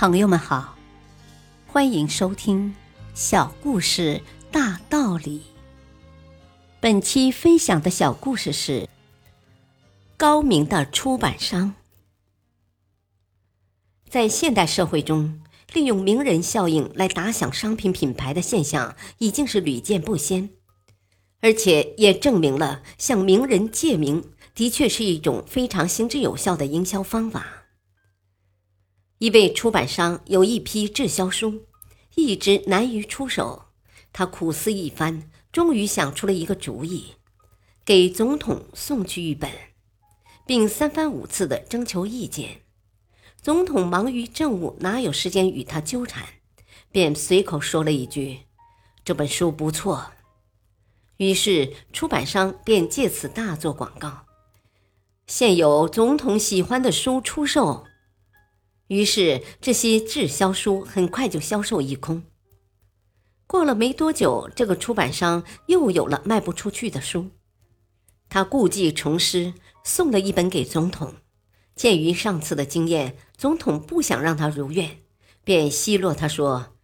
[0.00, 0.76] 朋友们好，
[1.66, 2.68] 欢迎收听
[3.14, 5.40] 《小故事大道理》。
[6.78, 8.88] 本期分享的小故事是：
[10.16, 11.74] 高明的出版商。
[14.08, 15.42] 在现代社会中，
[15.72, 20.50] 利用名人效应来打响商品品牌的现象已经是屡见不鲜，
[21.40, 24.22] 而且也证明了向名人借名
[24.54, 27.57] 的确是一种非常行之有效的营销方法。
[29.18, 31.66] 一位出版商有一批滞销书，
[32.14, 33.64] 一直难于出手。
[34.12, 37.14] 他苦思一番，终于想出了一个主意，
[37.84, 39.50] 给总统送去一本，
[40.46, 42.62] 并三番五次的征求意见。
[43.42, 46.24] 总统忙于政务，哪有时间与他纠缠？
[46.92, 48.42] 便随口说了一句
[49.04, 50.12] ：“这本书不错。”
[51.18, 54.26] 于是出版商便借此大做广告
[55.26, 57.84] ：“现有总统喜欢的书出售。”
[58.88, 62.22] 于是，这些滞销书很快就销售一空。
[63.46, 67.30] 过了没多久，这个出版商又有了卖不出去的书，
[68.28, 71.14] 他故技重施，送了一本给总统。
[71.74, 74.98] 鉴于上次的经验，总统不想让他如愿，
[75.44, 76.74] 便奚落他说：“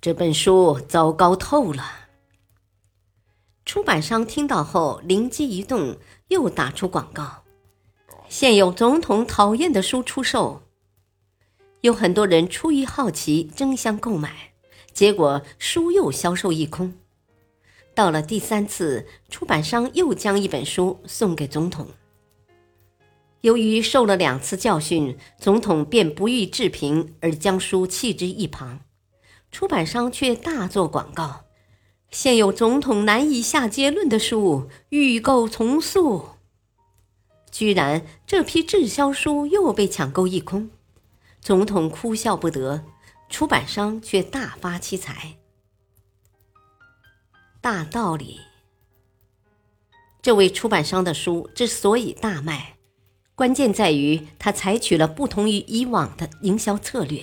[0.00, 2.08] 这本书糟糕透了。”
[3.66, 5.98] 出版商听到后灵机一动，
[6.28, 7.44] 又打出广告
[8.28, 10.62] ：“现有总统讨厌的书出售。”
[11.82, 14.52] 有很多人出于好奇争相购买，
[14.92, 16.92] 结果书又销售一空。
[17.94, 21.88] 到了第三次，出版商又将一本书送给总统。
[23.40, 28.80] 由于受了两次教训，总统便不予置评，而将书弃之一旁。
[29.50, 31.44] 出版商却大做广告：
[32.10, 36.26] 现有总统难以下结论的书，预购从速。
[37.50, 40.68] 居然这批滞销书又被抢购一空。
[41.40, 42.84] 总统哭笑不得，
[43.28, 45.38] 出版商却大发其财。
[47.60, 48.40] 大道理，
[50.22, 52.76] 这位出版商的书之所以大卖，
[53.34, 57.22] 关键在于他采取了不同于以往的营销策略。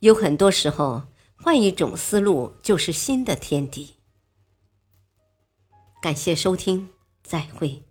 [0.00, 1.04] 有很多时候，
[1.36, 3.96] 换一种思路就是新的天地。
[6.00, 6.88] 感谢收听，
[7.22, 7.89] 再会。